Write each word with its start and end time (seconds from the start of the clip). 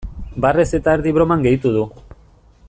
Barrez 0.45 0.65
eta 0.77 0.95
erdi 0.99 1.13
broman 1.19 1.45
gehitu 1.45 1.77
du. 1.79 1.85